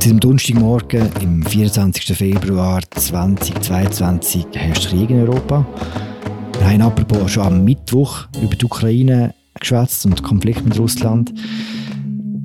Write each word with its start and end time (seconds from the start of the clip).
Seit 0.00 0.12
dem 0.12 0.20
Donnerstagmorgen, 0.20 1.10
im 1.20 1.44
24. 1.44 2.16
Februar 2.16 2.80
2022, 2.88 4.46
herrscht 4.54 4.88
Krieg 4.88 5.10
in 5.10 5.20
Europa. 5.20 5.66
Wir 6.58 6.70
haben 6.70 6.80
apropos 6.80 7.30
schon 7.30 7.42
am 7.42 7.64
Mittwoch 7.64 8.26
über 8.42 8.56
die 8.56 8.64
Ukraine 8.64 9.34
geschwätzt 9.58 10.06
und 10.06 10.18
den 10.18 10.24
Konflikt 10.24 10.64
mit 10.64 10.78
Russland. 10.78 11.34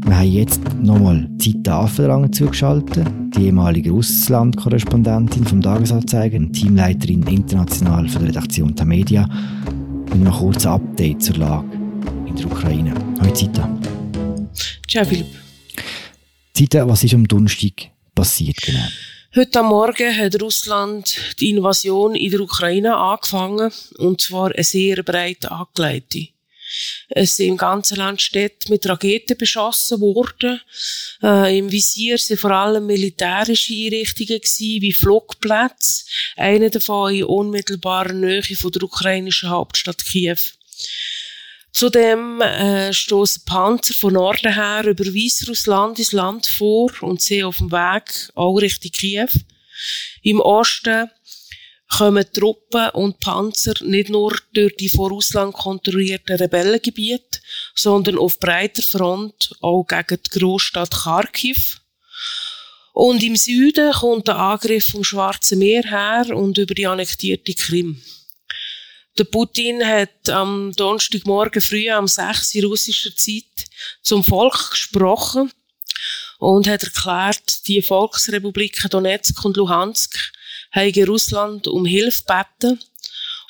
Wir 0.05 0.17
haben 0.17 0.31
jetzt 0.31 0.61
nochmal 0.83 1.29
Zeit 1.39 1.63
Tafelrang 1.63 2.33
zugeschaltet, 2.33 3.07
die 3.37 3.45
ehemalige 3.45 3.91
Russland-Korrespondentin 3.91 5.45
vom 5.45 5.61
Tagesanzeiger 5.61 6.37
und 6.37 6.51
Teamleiterin 6.51 7.23
international 7.23 8.09
von 8.09 8.23
der 8.23 8.29
Redaktion 8.31 8.75
der 8.75 8.85
Media, 8.85 9.29
mit 10.03 10.13
einem 10.13 10.31
kurzen 10.33 10.67
Update 10.67 11.23
zur 11.23 11.37
Lage 11.37 11.67
in 12.27 12.35
der 12.35 12.47
Ukraine. 12.47 12.93
Hallo 13.21 13.33
Zita. 13.33 13.69
Ciao 14.89 15.05
Philipp. 15.05 15.44
Zita, 16.55 16.87
was 16.87 17.03
ist 17.03 17.13
am 17.13 17.27
Donnerstag 17.27 17.91
passiert 18.15 18.55
genau? 18.61 18.87
Heute 19.35 19.61
Morgen 19.61 20.17
hat 20.17 20.41
Russland 20.41 21.17
die 21.37 21.49
Invasion 21.49 22.15
in 22.15 22.31
der 22.31 22.39
Ukraine 22.39 22.95
angefangen, 22.95 23.73
und 23.97 24.21
zwar 24.21 24.53
eine 24.53 24.63
sehr 24.63 25.03
breit 25.03 25.51
angelegte. 25.51 26.29
Es 27.09 27.35
sind 27.35 27.47
im 27.47 27.57
ganzen 27.57 27.97
Land 27.97 28.21
Städte 28.21 28.71
mit 28.71 28.87
Raketen 28.87 29.37
beschossen 29.37 29.99
worden. 29.99 30.61
Äh, 31.21 31.57
Im 31.57 31.73
Visier 31.73 32.17
sind 32.17 32.39
vor 32.39 32.51
allem 32.51 32.85
militärische 32.85 33.73
Einrichtungen 33.73 34.39
gewesen, 34.39 34.81
wie 34.81 34.93
Flugplätze. 34.93 36.05
Einer 36.37 36.69
davon 36.69 37.15
in 37.15 37.25
unmittelbarer 37.25 38.13
Nähe 38.13 38.41
von 38.43 38.71
der 38.71 38.83
ukrainischen 38.83 39.49
Hauptstadt 39.49 40.05
Kiew. 40.05 40.39
Zudem 41.75 42.39
äh, 42.39 42.93
stoßen 42.93 43.43
Panzer 43.43 43.93
von 43.93 44.13
Norden 44.13 44.53
her 44.53 44.85
über 44.85 45.03
Weißrussland 45.03 45.99
ins 45.99 46.13
Land 46.13 46.47
vor 46.47 46.89
und 47.01 47.21
sind 47.21 47.43
auf 47.43 47.57
dem 47.57 47.69
Weg 47.69 48.29
auch 48.33 48.55
Richtung 48.55 48.91
Kiew. 48.91 49.27
Im 50.21 50.39
Osten 50.39 51.09
kommen 51.89 52.25
Truppen 52.31 52.91
und 52.91 53.19
Panzer 53.19 53.73
nicht 53.81 54.07
nur 54.07 54.37
durch 54.53 54.77
die 54.77 54.87
von 54.87 55.11
Russland 55.11 55.53
kontrollierten 55.53 56.37
Rebellengebiete, 56.37 57.41
sondern 57.75 58.19
auf 58.19 58.39
breiter 58.39 58.81
Front 58.81 59.53
auch 59.59 59.83
gegen 59.83 60.21
die 60.23 60.39
Großstadt 60.39 60.91
Kharkiv. 60.91 61.81
Und 62.93 63.21
im 63.21 63.35
Süden 63.35 63.91
kommt 63.91 64.29
der 64.29 64.37
Angriff 64.37 64.91
vom 64.91 65.03
Schwarzen 65.03 65.59
Meer 65.59 65.83
her 65.83 66.33
und 66.33 66.57
über 66.57 66.73
die 66.73 66.87
annektierte 66.87 67.53
Krim. 67.53 68.01
Der 69.17 69.23
Putin 69.23 69.85
hat 69.85 70.29
am 70.29 70.73
Donnerstagmorgen 70.75 71.61
früh 71.61 71.89
am 71.89 72.07
6 72.07 72.55
Uhr 72.55 72.65
russischer 72.65 73.15
Zeit 73.15 73.69
zum 74.01 74.23
Volk 74.23 74.71
gesprochen 74.71 75.51
und 76.39 76.67
hat 76.67 76.83
erklärt, 76.83 77.65
die 77.67 77.81
Volksrepubliken 77.81 78.89
Donetsk 78.89 79.45
und 79.45 79.55
Luhansk 79.55 80.17
haben 80.71 81.05
Russland 81.05 81.67
um 81.67 81.85
Hilfe 81.85 82.23
gebeten 82.25 82.79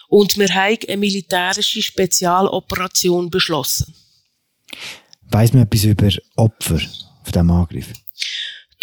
und 0.07 0.37
wir 0.37 0.53
haben 0.53 0.77
eine 0.87 0.97
militärische 0.97 1.81
Spezialoperation 1.81 3.31
beschlossen. 3.31 3.95
Weiss 5.31 5.51
man 5.51 5.63
etwas 5.63 5.83
über 5.83 6.09
Opfer 6.35 6.77
von 6.77 7.31
diesem 7.33 7.49
Angriff? 7.49 7.87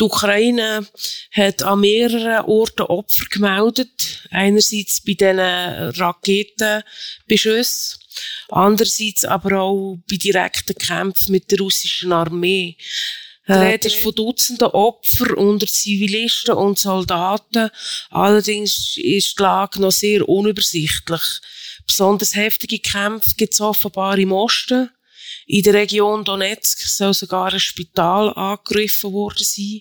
Die 0.03 0.07
Ukraine 0.07 0.87
hat 1.31 1.63
an 1.63 1.79
mehreren 1.79 2.45
Orten 2.47 2.83
Opfer 2.83 3.25
gemeldet. 3.31 4.27
Einerseits 4.33 5.01
bei 5.01 5.15
diesen 5.15 5.39
Raketenbeschüssen, 5.39 8.01
andererseits 8.49 9.25
aber 9.25 9.61
auch 9.61 9.99
bei 10.11 10.17
direkten 10.17 10.75
Kämpfen 10.75 11.31
mit 11.31 11.53
der 11.53 11.61
russischen 11.61 12.13
Armee. 12.13 12.77
Die 13.47 13.53
Rede 13.53 13.87
ist 13.87 13.99
von 13.99 14.13
Dutzenden 14.13 14.71
Opfern 14.71 15.35
unter 15.35 15.69
Zivilisten 15.69 16.57
und 16.57 16.81
Soldaten. 16.81 17.71
Allerdings 18.11 18.97
ist 18.97 19.39
die 19.39 19.43
Lage 19.43 19.81
noch 19.81 19.93
sehr 19.93 20.29
unübersichtlich. 20.29 21.23
Besonders 21.87 22.35
heftige 22.35 22.81
Kämpfe 22.81 23.37
gibt 23.37 23.55
es 23.55 23.61
offenbar 23.61 24.19
im 24.19 24.33
Osten. 24.33 24.91
In 25.47 25.63
der 25.63 25.75
Region 25.75 26.25
Donetsk 26.25 26.81
soll 26.81 27.15
sogar 27.15 27.53
ein 27.53 27.61
Spital 27.61 28.33
angegriffen 28.35 29.13
worden 29.13 29.45
sein. 29.45 29.81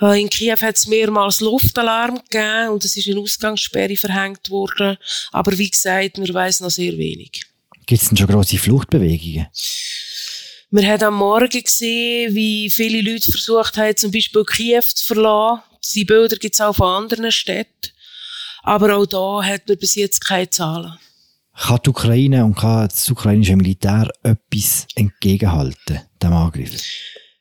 Äh, 0.00 0.20
in 0.20 0.30
Kiew 0.30 0.56
hat 0.60 0.76
es 0.76 0.86
mehrmals 0.86 1.40
Luftalarm 1.40 2.20
gegeben 2.28 2.70
und 2.70 2.84
es 2.84 2.96
ist 2.96 3.08
eine 3.08 3.20
Ausgangssperre 3.20 3.96
verhängt 3.96 4.50
worden. 4.50 4.96
Aber 5.30 5.56
wie 5.56 5.70
gesagt, 5.70 6.18
man 6.18 6.32
weiß 6.32 6.60
noch 6.60 6.70
sehr 6.70 6.96
wenig. 6.96 7.44
Gibt 7.86 8.02
es 8.02 8.08
denn 8.08 8.16
schon 8.16 8.26
grosse 8.28 8.58
Fluchtbewegungen? 8.58 9.46
Wir 10.70 10.88
haben 10.88 11.02
am 11.02 11.14
Morgen 11.16 11.62
gesehen, 11.62 12.34
wie 12.34 12.70
viele 12.70 13.02
Leute 13.02 13.30
versucht 13.30 13.76
haben, 13.76 13.96
zum 13.96 14.10
Beispiel 14.10 14.44
Kiew 14.44 14.82
zu 14.82 15.04
verlassen. 15.04 15.62
Diese 15.84 16.06
Bilder 16.06 16.36
gibt 16.36 16.54
es 16.54 16.60
auch 16.60 16.74
von 16.74 17.04
anderen 17.04 17.30
Städten. 17.30 17.90
Aber 18.62 18.96
auch 18.96 19.06
da 19.06 19.44
hat 19.44 19.68
man 19.68 19.76
bis 19.76 19.96
jetzt 19.96 20.24
keine 20.24 20.48
Zahlen. 20.48 20.98
Kann 21.54 21.80
die 21.84 21.90
Ukraine 21.90 22.44
und 22.44 22.54
kann 22.54 22.88
das 22.88 23.10
ukrainische 23.10 23.56
Militär 23.56 24.10
etwas 24.22 24.86
entgegenhalten, 24.94 26.00
dem 26.22 26.32
Angriff? 26.32 26.82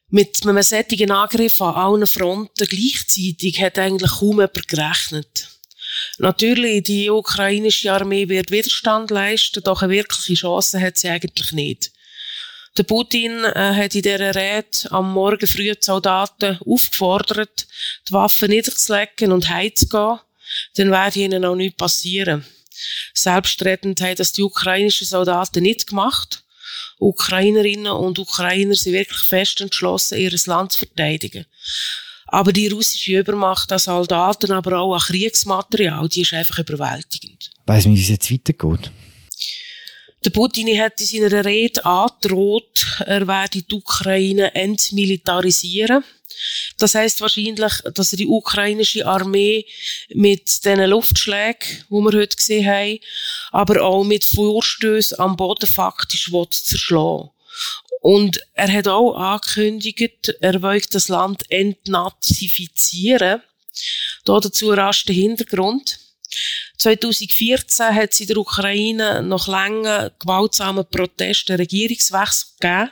Mit 0.10 0.46
einem 0.46 0.62
solchen 0.62 1.12
Angriff 1.12 1.62
an 1.62 1.76
allen 1.76 2.08
Fronten 2.08 2.66
gleichzeitig 2.68 3.62
hat 3.62 3.80
eigentlich 3.80 4.12
kaum 4.12 4.40
jemand 4.42 4.68
gerechnet. 4.68 5.48
Natürlich, 6.18 6.84
die 6.84 7.10
ukrainische 7.10 7.92
Armee 7.92 8.28
wird 8.28 8.52
Widerstand 8.52 9.10
leisten, 9.12 9.64
doch 9.64 9.82
eine 9.82 9.94
wirkliche 9.94 10.34
Chance 10.34 10.82
hat 10.82 10.98
sie 10.98 11.10
eigentlich 11.10 11.52
nicht. 11.54 11.92
Der 12.78 12.84
Putin 12.84 13.44
äh, 13.44 13.74
hat 13.76 13.96
in 13.96 14.02
dieser 14.02 14.34
Rede 14.34 14.92
am 14.92 15.14
Morgen 15.14 15.48
früh 15.48 15.72
die 15.74 15.78
Soldaten 15.82 16.58
aufgefordert, 16.66 17.68
die 18.08 18.14
Waffen 18.14 18.50
niederzulegen 18.50 19.32
und 19.32 19.50
heimzugehen, 19.50 20.20
dann 20.76 20.92
werde 20.92 21.20
ihnen 21.20 21.44
auch 21.44 21.56
nichts 21.56 21.78
passieren. 21.78 22.46
Selbstredend 23.14 24.02
haben 24.02 24.16
das 24.16 24.32
die 24.32 24.44
ukrainischen 24.44 25.08
Soldaten 25.08 25.64
nicht 25.64 25.88
gemacht. 25.88 26.44
Ukrainerinnen 27.00 27.92
und 27.92 28.20
Ukrainer 28.20 28.76
sind 28.76 28.94
wirklich 28.94 29.20
fest 29.20 29.60
entschlossen, 29.62 30.20
ihr 30.20 30.32
Land 30.46 30.74
zu 30.74 30.80
verteidigen. 30.80 31.46
Aber 32.28 32.54
die 32.54 32.68
russische 32.68 33.20
Übermacht 33.20 33.72
an 33.72 33.80
Soldaten, 33.80 34.52
aber 34.52 34.80
auch 34.80 34.94
an 34.94 35.02
Kriegsmaterial, 35.02 36.08
die 36.08 36.22
ist 36.22 36.34
einfach 36.34 36.60
überwältigend. 36.60 37.52
Weiss 37.66 37.86
man, 37.86 37.96
wie 37.96 38.02
es 38.02 38.10
jetzt 38.10 38.32
weitergeht? 38.32 38.92
Der 40.24 40.30
Putin 40.30 40.80
hat 40.80 41.02
in 41.02 41.08
seiner 41.08 41.44
Rede 41.46 41.84
angedroht, 41.84 42.86
er 43.08 43.28
werde 43.28 43.64
die 43.64 43.74
Ukraine 43.74 44.54
entmilitarisieren. 44.54 46.04
Das 46.78 46.94
heißt 46.94 47.22
wahrscheinlich, 47.22 47.74
dass 47.94 48.14
er 48.14 48.18
die 48.18 48.28
ukrainische 48.28 49.06
Armee 49.06 49.66
mit 50.10 50.64
diesen 50.64 50.90
Luftschlägen, 50.90 51.86
die 51.90 51.94
wir 51.94 52.20
heute 52.20 52.36
gesehen 52.36 52.68
haben, 52.68 53.00
aber 53.52 53.82
auch 53.84 54.04
mit 54.04 54.24
Vorstößen 54.24 55.20
am 55.20 55.36
Boden 55.36 55.68
faktisch 55.68 56.32
zerschlagen 56.52 57.32
Und 58.02 58.40
er 58.54 58.72
hat 58.72 58.88
auch 58.88 59.16
angekündigt, 59.16 60.36
er 60.40 60.62
will 60.62 60.82
das 60.92 61.08
Land 61.08 61.50
entnazifizieren. 61.50 63.42
Da 64.26 64.40
dazu 64.40 64.70
rasch 64.70 65.06
der 65.06 65.16
Hintergrund. 65.16 66.01
2014 66.78 67.96
hat 67.96 68.12
es 68.14 68.20
in 68.20 68.28
der 68.28 68.38
Ukraine 68.38 69.22
nach 69.22 69.48
langen, 69.48 70.10
gewaltsamen 70.20 70.86
Protesten 70.90 71.54
einen 71.54 71.62
Regierungswechsel 71.62 72.50
gegeben. 72.60 72.92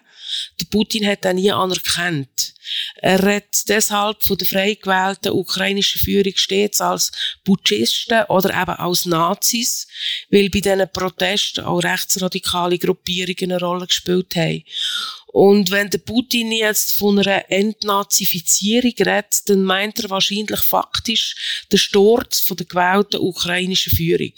Der 0.59 0.66
Putin 0.66 1.07
hat 1.07 1.23
den 1.23 1.38
nie 1.38 1.51
anerkannt. 1.51 2.53
Er 2.97 3.23
redet 3.23 3.67
deshalb 3.67 4.22
von 4.22 4.38
der 4.38 4.47
frei 4.47 4.75
gewählten 4.75 5.31
ukrainischen 5.31 6.01
Führung 6.01 6.34
stets 6.35 6.81
als 6.81 7.12
Putschisten 7.44 8.25
oder 8.25 8.50
eben 8.50 8.78
als 8.78 9.06
Nazis, 9.06 9.88
weil 10.29 10.50
bei 10.50 10.59
diesen 10.59 10.91
Protesten 10.91 11.66
auch 11.66 11.79
rechtsradikale 11.79 12.78
Gruppierungen 12.78 13.51
eine 13.51 13.59
Rolle 13.59 13.88
gespielt 13.88 14.35
haben. 14.35 14.63
Und 15.28 15.72
wenn 15.72 15.90
der 15.90 16.00
Putin 16.00 16.51
jetzt 16.51 16.94
von 16.94 17.19
einer 17.19 17.50
Entnazifizierung 17.51 18.93
redet, 18.99 19.47
dann 19.47 19.64
meint 19.64 19.99
er 19.99 20.09
wahrscheinlich 20.09 20.59
faktisch 20.59 21.64
den 21.72 21.78
Sturz 21.78 22.40
von 22.40 22.58
der 22.58 22.66
gewählten 22.66 23.20
ukrainischen 23.20 23.96
Führung. 23.96 24.34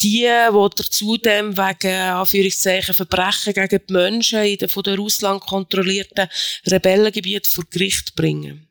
Die, 0.00 0.28
die 0.28 0.90
zudem 0.90 1.56
wegen, 1.56 1.92
Anführungszeichen, 1.92 2.94
Verbrechen 2.94 3.52
gegen 3.52 3.86
die 3.88 3.92
Menschen 3.92 4.44
in 4.44 4.58
den 4.58 4.68
von 4.68 4.84
der 4.84 4.96
Russland 4.96 5.40
kontrollierten 5.40 6.28
Rebellengebieten 6.66 7.50
vor 7.50 7.64
Gericht 7.68 8.14
bringen. 8.14 8.68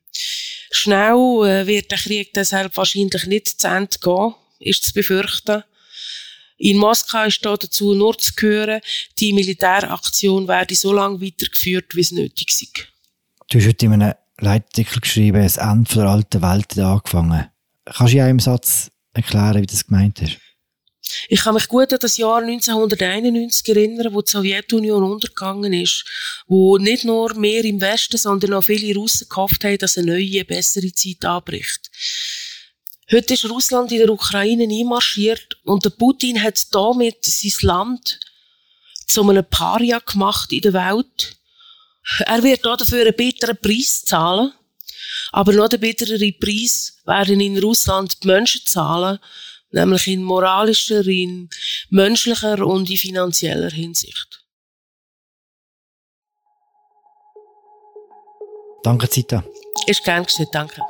Schnell 0.72 1.46
äh, 1.46 1.68
wird 1.68 1.92
der 1.92 1.98
Krieg 1.98 2.34
deshalb 2.34 2.76
wahrscheinlich 2.78 3.26
nicht 3.26 3.60
zu 3.60 3.68
Ende 3.68 3.98
gehen, 4.02 4.34
ist 4.60 4.86
zu 4.86 4.94
befürchten. 4.94 5.64
In 6.58 6.78
Moskau 6.78 7.26
ist 7.26 7.46
da 7.46 7.56
dazu 7.56 7.94
nur 7.94 8.18
zu 8.18 8.32
hören, 8.40 8.82
die 9.20 9.34
Militäraktion 9.34 10.48
werde 10.48 10.76
so 10.76 10.92
lange 10.92 11.22
weitergeführt, 11.22 11.96
wie 11.96 12.02
es 12.02 12.12
nötig 12.12 12.50
ist. 12.50 12.88
Du 13.50 13.60
hast 13.60 13.68
heute 13.68 13.86
in 13.86 13.94
einem 13.94 14.14
Leitartikel 14.40 15.02
geschrieben, 15.02 15.44
das 15.44 15.58
Ende 15.58 15.94
der 15.94 16.06
alten 16.06 16.42
Welt 16.42 16.72
hat 16.72 16.80
angefangen. 16.80 17.48
Kannst 17.86 18.14
du 18.14 18.18
in 18.18 18.24
einem 18.24 18.40
Satz 18.40 18.92
erklären, 19.14 19.62
wie 19.62 19.66
das 19.66 19.86
gemeint 19.86 20.22
ist? 20.22 20.38
Ich 21.30 21.42
kann 21.42 21.54
mich 21.54 21.68
gut 21.68 21.92
an 21.94 22.00
das 22.00 22.18
Jahr 22.18 22.38
1991 22.38 23.68
erinnern, 23.70 24.14
wo 24.14 24.22
die 24.22 24.32
Sowjetunion 24.32 25.04
untergegangen 25.04 25.74
ist, 25.74 26.06
wo 26.48 26.78
nicht 26.78 27.06
nur 27.06 27.34
mehr 27.36 27.64
im 27.66 27.82
Westen, 27.82 28.18
sondern 28.18 28.54
auch 28.54 28.64
viele 28.64 28.96
Russen 28.96 29.28
gehofft 29.30 29.64
haben, 29.64 29.78
dass 29.78 29.98
eine 29.98 30.14
neue, 30.14 30.46
bessere 30.46 30.92
Zeit 30.92 31.26
anbricht. 31.26 31.90
Heute 33.12 33.36
ist 33.36 33.50
Russland 33.50 33.92
in 33.92 34.00
der 34.00 34.10
Ukraine 34.10 34.64
einmarschiert 34.64 35.58
und 35.64 35.86
der 35.86 35.92
Putin 35.92 36.42
hat 36.42 36.74
damit 36.74 37.24
sein 37.24 37.52
Land 37.62 38.20
zu 39.06 39.28
einem 39.28 39.46
Paria 39.50 40.00
gemacht 40.00 40.52
in 40.52 40.62
der 40.62 40.74
Welt. 40.74 41.38
Er 42.20 42.44
wird 42.44 42.66
dafür 42.66 43.02
einen 43.02 43.16
bitteren 43.16 43.58
Preis 43.58 44.04
zahlen. 44.04 44.52
Aber 45.32 45.54
noch 45.54 45.70
den 45.70 45.80
bittereren 45.80 46.40
Preis 46.40 46.98
werden 47.06 47.40
in 47.40 47.58
Russland 47.60 48.24
die 48.24 48.28
Menschen 48.28 48.66
zahlen, 48.66 49.20
nämlich 49.72 50.08
in 50.08 50.24
moralischer, 50.24 51.06
in 51.06 51.50
menschlicher 51.90 52.66
und 52.66 52.90
in 52.90 52.98
finanzieller 52.98 53.70
Hinsicht. 53.70 54.44
Danke, 58.84 59.10
Zita. 59.10 59.44
Ist 59.86 60.04
gern 60.04 60.24
geschehen, 60.24 60.48
danke. 60.52 60.82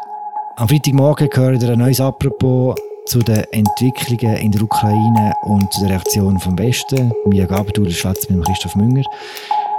Am 0.57 0.67
Freitagmorgen 0.67 1.29
gehört 1.29 1.63
ein 1.63 1.79
neues 1.79 1.99
Apropos 1.99 2.75
zu 3.07 3.19
den 3.19 3.43
Entwicklungen 3.51 4.37
in 4.37 4.51
der 4.51 4.61
Ukraine 4.61 5.33
und 5.43 5.71
zu 5.73 5.81
der 5.81 5.91
Reaktion 5.91 6.39
vom 6.39 6.57
Westen. 6.59 7.11
Mia 7.25 7.45
Gabertul 7.45 7.89
schwätzt 7.89 8.29
mit 8.29 8.45
Christoph 8.45 8.75
Münger. 8.75 9.03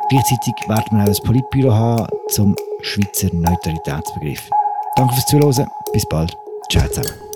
Gleichzeitig 0.09 0.55
werden 0.67 0.99
wir 0.99 1.05
auch 1.05 1.09
ein 1.09 1.25
Politbüro 1.25 1.73
haben 1.73 2.07
zum 2.31 2.57
Schweizer 2.81 3.29
Neutralitätsbegriff. 3.33 4.49
Danke 4.97 5.15
fürs 5.15 5.27
Zuhören. 5.27 5.69
Bis 5.93 6.09
bald. 6.09 6.35
Ciao 6.71 6.89
zusammen. 6.89 7.28